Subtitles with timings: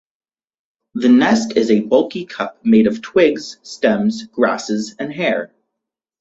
[0.95, 5.53] The nest is a bulky cup made of twigs, stems, grasses, and hair.